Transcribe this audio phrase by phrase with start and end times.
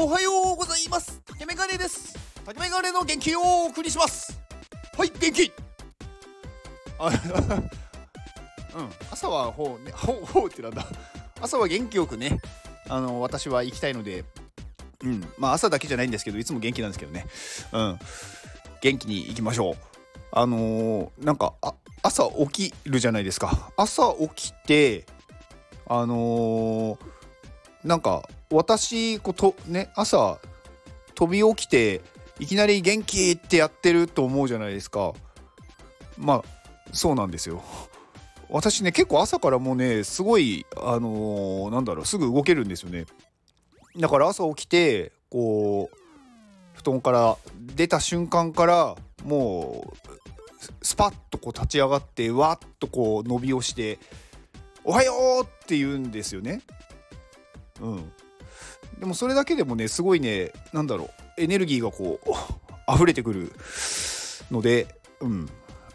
[0.00, 1.20] おはようございます。
[1.26, 2.16] 竹メガネです。
[2.46, 4.40] 竹メガネの元気をお送りします。
[4.96, 5.52] はい元気。
[7.00, 7.08] あ
[8.78, 8.90] うん。
[9.10, 9.90] 朝はほうね。
[9.98, 10.86] ほうほうってなんだ。
[11.40, 12.40] 朝は元気よくね。
[12.88, 14.24] あの私は行きたいので。
[15.02, 15.32] うん。
[15.36, 17.26] まあ朝だけじゃないんですけどいつも元気なんですけどね。
[17.72, 17.98] うん。
[18.80, 19.76] 元気に行きましょう。
[20.30, 21.74] あのー、なんかあ
[22.04, 23.72] 朝起きるじゃないですか。
[23.76, 25.06] 朝起きて
[25.88, 26.98] あのー、
[27.82, 30.38] なんか私こうとね朝
[31.14, 32.00] 飛び起きて
[32.38, 35.12] いきなり元気ってやってると思うじゃないですか
[36.16, 36.44] まあ
[36.92, 37.62] そうなんですよ
[38.48, 43.06] 私ね結構朝からもうねすごいあのー、なんだろうすぐ動けるんですよね
[43.96, 45.96] だから朝起きてこう
[46.74, 47.36] 布団から
[47.74, 49.98] 出た瞬間からもう
[50.82, 53.98] スパッとこう立ち上がってわっとこう伸びをして
[54.84, 55.12] 「おはよ
[55.42, 56.62] う!」って言うんですよね。
[57.80, 58.12] うん、
[58.98, 62.30] でもそれだけでもねすごいね何だろうエネルギーがこう
[62.92, 63.52] 溢れてくる
[64.50, 64.88] ので、
[65.20, 65.48] うん、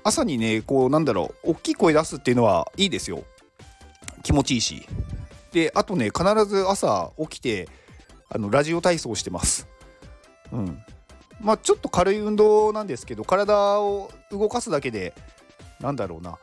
[0.04, 3.24] 朝にねこうなんだろう大きい声出すっていうのはいいですよ。
[4.22, 4.88] 気持ちいいし。
[5.52, 7.68] であとね必ず朝起きて
[8.30, 9.68] あのラジオ体操してます。
[10.52, 10.84] うん。
[11.42, 15.14] まあちょっと軽い運動なんですけど体を動かすだけで
[15.80, 16.38] なんだろうな。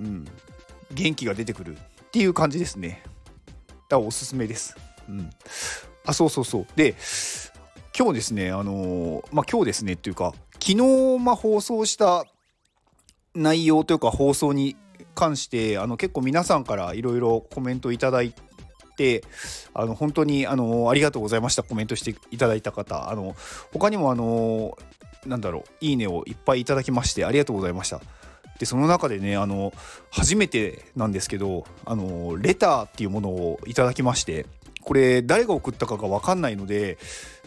[0.00, 0.24] うん。
[0.92, 3.02] 元気が出てくるっていう感じですね。
[3.88, 4.76] だからおすすめです。
[5.08, 5.30] うん。
[6.06, 6.66] あそうそうそう。
[6.76, 6.94] で
[7.96, 12.24] 今日ですねあのー、まあ今日ですねっていうか昨日まあ放送した
[13.34, 14.76] 内容というか放送に
[15.14, 18.34] 関してあの結構皆さんからいろいろコメントいただい
[18.96, 19.24] て
[19.74, 21.62] あの本当にあのありがとうございました。
[21.62, 23.10] コメントしていただいた方。
[23.10, 23.34] あの
[23.72, 24.76] 他にもあの
[25.26, 28.00] なんだろういいねをいっぱいいただきましてありがとうございました。
[28.58, 29.72] でその中でねあの
[30.10, 34.46] 初めてなんですけどあのレターっていうものをいただきまして
[34.84, 36.98] これ誰が送ったかが分かんないので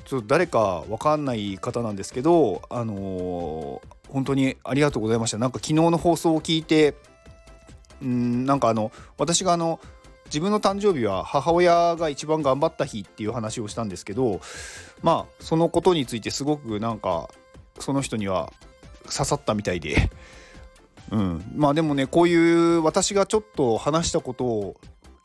[0.06, 5.38] ちょっと誰か分かんない方なんですけどあの本当にありがとうございました。
[5.38, 6.96] なんか昨日の放送を聞いて
[8.02, 9.80] うんなんかあの私があの
[10.26, 14.42] 自分の誕生日は母親が一番頑張った日っていう話をしたんですけど
[15.02, 17.30] まあそのことについてすごくなんか
[17.80, 18.52] その人には
[19.04, 20.10] 刺さったみたいで、
[21.12, 24.76] うん、まあでもねこういう私がちょっと話したことを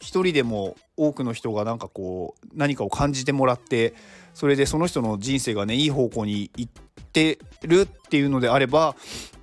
[0.03, 3.95] 一人でも多くの人がなんかこう何かを感じてもらって
[4.35, 6.73] それでその人の人生がねいい方向に行っ
[7.13, 8.97] てるっていうのであれば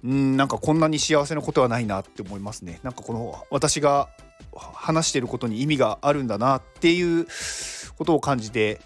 [0.04, 2.82] うんなんかこんなに幸せなことはないなって思いますね。
[2.84, 4.10] なんかこの私が
[4.54, 7.26] 話してることに意味があるんだなっていう
[7.98, 8.82] ことを感じて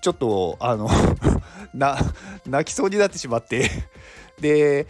[0.00, 0.88] ちょっとあの
[1.74, 1.96] な
[2.44, 3.70] 泣きそうになってしまって。
[4.40, 4.88] で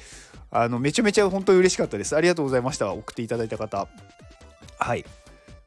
[0.51, 2.17] あのめちゃめちゃ本当に嬉しかったです。
[2.17, 2.93] ありがとうございました。
[2.93, 3.89] 送っていただいた方。
[4.79, 5.05] はい。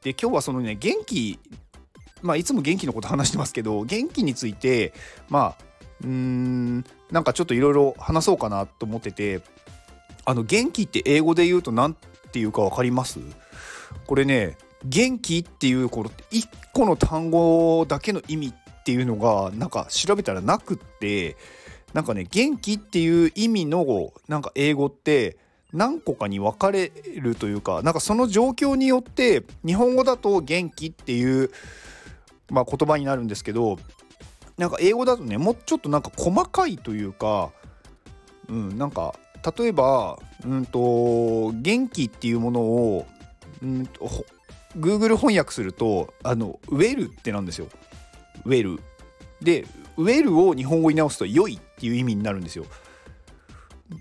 [0.03, 1.40] で今日はそのね元気
[2.22, 4.94] まあいつも元気のこと話してますけど元気について
[5.30, 5.56] まあ
[6.02, 9.41] うーんなんかちょっといろいろ話そうかなと思ってて
[10.25, 13.19] あの元気って英語で言うと何て言うか分かります？
[14.06, 21.35] これね元気っていうこの1個の単語だけの意味っていうのがなんか調べたらなくって
[21.94, 25.38] なんかね元気っていう意味のなんか英語って
[25.73, 31.51] 何個かに分かれるというかなんかその状況によって日本語だと元気っていう、
[32.50, 33.78] まあ、言葉になるんですけど
[34.57, 37.51] なんか英語だとねもうちょっとなんか細かいというか、
[38.47, 39.16] うん、なんか
[39.57, 43.05] 例えば、うんと元気っていうものを
[43.61, 44.09] うんと
[44.78, 47.67] Google 翻訳するとあのウェルってなんですよ。
[48.45, 48.81] ウェル。
[49.41, 52.66] でウェルを日本語に直すと良いっていう意味になるんですよ。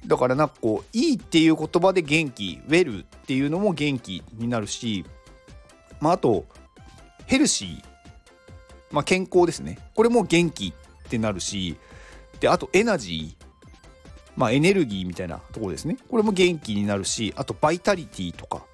[0.07, 5.05] だからなんかこういいっていう言葉で元気ウェルっていうのも元気になるし
[6.01, 6.45] まああと
[7.27, 7.85] ヘルシー。
[8.93, 9.79] まあ健康ですね。
[9.95, 10.73] これも元気
[11.07, 11.77] ってなるし
[12.41, 13.47] であとエナジー。
[14.37, 15.97] まあエネルギーみたいなところですね。
[16.09, 18.65] これも元気になるしあとバイタリティとか。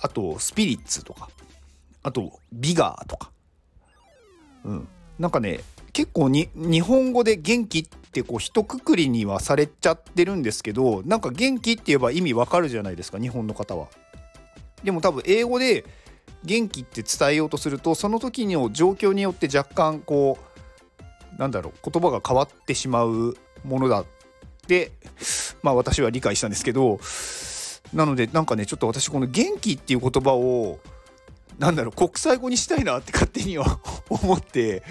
[0.00, 1.28] あとスピリッツとか。
[2.02, 3.30] あとビガーとか。
[4.64, 4.88] うん。
[5.18, 5.60] なんかね
[5.92, 13.88] 結構に日本語で元気っってこう一括りにはされちゃってるんですけどなんか元気って言えば意味わかるじゃないですか日本の方は。
[14.84, 15.86] でも多分英語で
[16.44, 20.36] 元気って伝えようとするとその時の状況によって若干こ
[21.36, 24.06] うなんだろう言葉が変わってしまうものだっ
[24.66, 24.92] て
[25.62, 27.00] まあ私は理解したんですけど
[27.94, 30.80] なのでなんかねちょっと私この元気っていう言葉を
[31.58, 33.78] なんだろう国際語にしたいなって勝手には
[34.10, 34.82] 思って、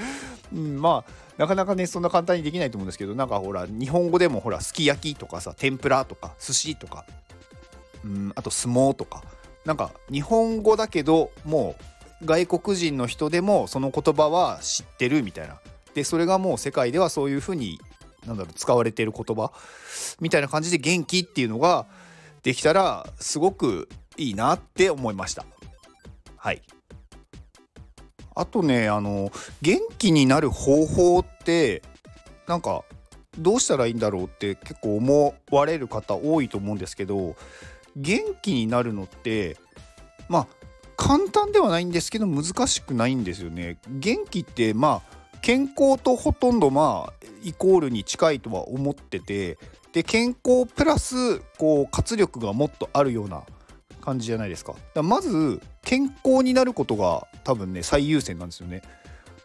[0.54, 7.04] うん、まあなかなかねそんな簡単にできないと思うんですけどなんかほら日本語でもほらすき焼きとかさ天ぷらとか寿司とか、
[8.06, 9.24] うん、あと相撲とか
[9.66, 11.76] なんか日本語だけども
[12.22, 15.60] う外国人の人でもその言葉は知ってるみたいな。
[15.96, 17.80] でそれがもう世界ではそういうふうに
[18.28, 19.52] なんだろう使われてる言葉？
[20.20, 21.88] みたいな感じで元気っていうのが
[22.44, 25.44] できたらすごくいいなって思いました。
[26.38, 26.62] はい。
[28.36, 29.32] あとねあの
[29.62, 31.82] 元気になる方法って
[32.48, 32.84] なんか
[33.38, 37.36] どうしたらいいんだろうって結構思われる方多いと思うんですけど
[37.96, 39.58] 元気になるのって
[40.30, 40.48] まあ
[40.98, 43.80] 簡単ではないんですけど難しくないんですよね。
[43.90, 47.14] 元気ってまあ健康とほとんどまあ
[47.44, 49.58] イコールに近いとは思ってて
[49.94, 53.44] で健康プラスこう活力がもっとあるような
[54.02, 54.76] 感じじゃないですか。
[54.94, 58.82] だまず健康になることが多分ね最優先なんですよね。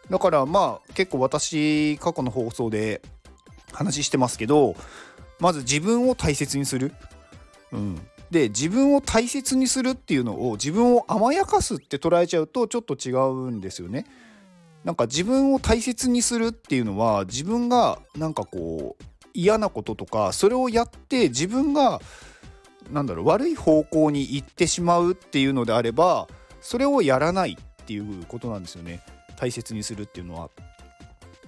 [0.09, 3.01] だからまあ結構私過去の放送で
[3.73, 4.75] 話してますけど
[5.39, 6.93] まず自分を大切にする。
[7.71, 8.01] うん、
[8.31, 14.05] で自分を大切にするっていうのを自分を甘やかすって捉えちゃうとちょっと違うんですよね。
[14.83, 19.03] なんか自分を大切にするっていうのは自分がなんかこう
[19.33, 21.99] 嫌なこととかそれをやって自分が
[22.91, 26.27] なんだろう悪い方向に行ってしまうっていうのであれば
[26.61, 27.57] それをやらない
[27.87, 29.01] っていうことなんですよね
[29.37, 30.49] 大切にするっていうのは。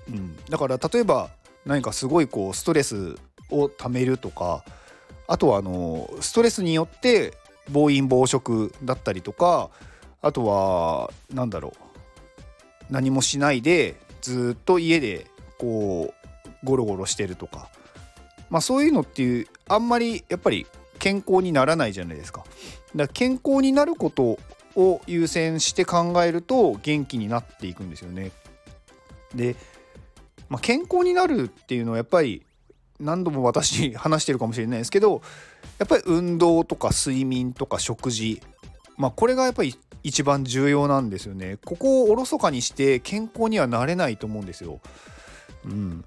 [0.08, 1.30] うん、だから例えば
[1.66, 3.18] 何かすごいこうストレス
[3.52, 4.64] をためるとか
[5.28, 7.34] あとはあのストレスによって
[7.70, 9.70] 暴飲暴食だったりとか
[10.22, 11.74] あとは何だろ
[12.90, 15.28] う何もしないでずっと家で
[15.60, 16.14] こ
[16.64, 17.70] うゴロゴロしてるとか
[18.50, 20.66] まあそういうのっていうあんまりやっぱり
[20.98, 22.44] 健康にならないじゃないですか。
[22.44, 22.52] だか
[22.96, 24.40] ら健康になること
[24.80, 28.32] を優先して考えると元気になっていくんですよね。
[29.36, 29.56] で、
[30.48, 32.44] まあ、健康になるっていうのはやっぱり
[33.00, 35.22] 何度も私話してるかもしれないですけど
[35.78, 38.42] やっぱり運動とか睡眠とか食事
[38.98, 41.58] まあこれがやっぱり一番重要なんですよね。
[41.66, 44.80] ここをおろそかにして健康にはなれないと思うんですよ。
[45.66, 46.06] うん。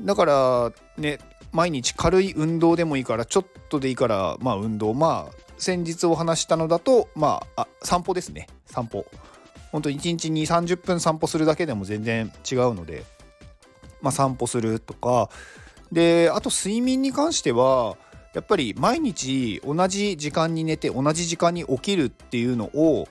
[0.00, 1.18] だからね
[1.52, 4.94] 毎日軽い運動でもいいからちょっとでいいからまあ運動。
[4.94, 8.48] まあ先日お話したのだとまああ散歩ですね。
[8.66, 9.06] 散歩。
[9.72, 13.04] 本当に1日に30分散歩するだけでも全然違うので
[14.00, 15.30] まあ散歩するとか。
[15.92, 17.96] であと睡眠に関しては
[18.34, 23.06] やっぱり毎日同じ時間に寝て同じ時間に起きるっていうのを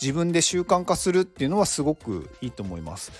[0.00, 3.12] 自分で習慣化するっていうのはすごくいいと思います。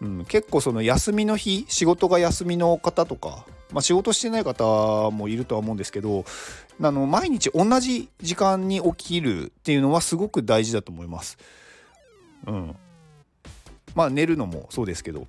[0.00, 6.24] うん、結構その休みの日仕事が休みの方とか、まあ、仕事してない方もいるとは思うんですけど
[6.80, 11.38] あの毎日同じ時間に起きるっていうのはすごく大事だと思います。
[12.46, 12.76] うん、
[13.94, 15.26] まあ寝るのもそうですけど、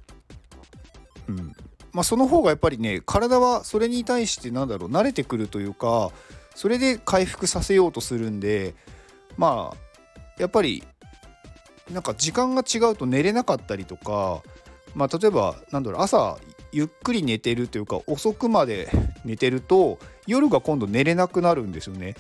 [1.30, 1.56] うん、
[1.94, 6.12] まあ、その方がやっぱりね体はそれに対してなんだろう慣れてくるというか
[6.54, 8.76] それで回復させようとするんで
[9.38, 9.78] まあ
[10.38, 10.84] やっぱり
[11.92, 14.42] なんか時間が違うと寝れなかったりとか、
[14.94, 16.38] まあ、例えばなんだろう朝
[16.76, 18.90] ゆっくり寝てるというか遅くまで
[19.24, 22.16] 寝てると夜が今度寝れなくなるんですよね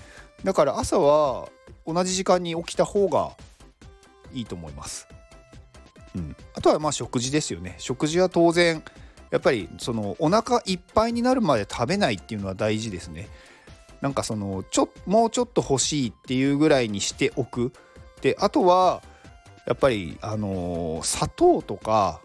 [0.45, 1.49] だから朝は
[1.85, 3.31] 同じ時間に起きた方が
[4.33, 5.09] いいと思います、
[6.15, 8.81] うん、あとはまあ食事ですよね食事は当然
[9.29, 13.27] やっぱりそのお腹いっぱいになるまで食べないっていうのは大事ですね。
[13.99, 17.73] なんかそのちょもうちょっと欲しいっていうぐらいにしておく。
[18.21, 19.03] であとは
[19.67, 22.21] やっぱりあのー、砂糖とか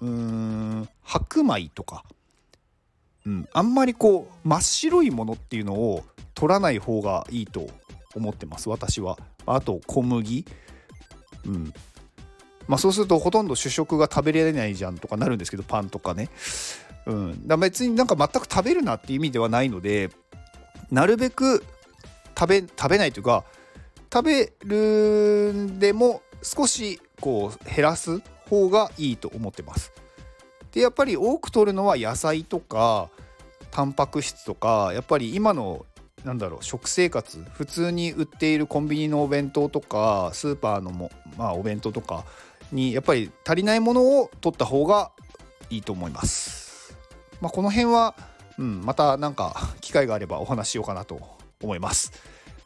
[0.00, 2.04] うーん白米とか、
[3.26, 7.68] うん、あんまりこう真っ白いものっていうのを取らない方がいいと
[8.14, 9.18] 思ってます私は。
[9.46, 10.46] あと小麦、
[11.46, 11.72] うん、
[12.68, 16.30] まあ、そうするとほとんど主食が食べられないじゃんとかなるんですけどパンとかね、
[17.06, 20.10] うん、だ別になんか全く食べるなっていう意味ではないので
[20.90, 21.64] なるべく
[22.38, 23.44] 食べ食べないというか
[24.12, 28.20] 食べるんでも少しこう減らす
[28.52, 29.94] 方がいいと思ってます。
[30.72, 33.08] でやっぱり多く取るのは野菜とか
[33.70, 35.86] タンパク質とかやっぱり今の
[36.24, 42.24] なんだろう食生活普通に売っているコンビニのお弁当とかスーパーのも、まあ、お弁当とか
[42.70, 45.10] にやっぱり足りないものを取った方が
[45.70, 46.96] いいと思います。
[47.40, 48.14] まあ、この辺は、
[48.58, 51.20] うん、また何か機会があればお話ししようかなと
[51.62, 52.12] 思います。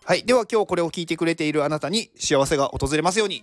[0.05, 3.43] はい、では今日これを聞いてくれているあなたに幸せが訪れますように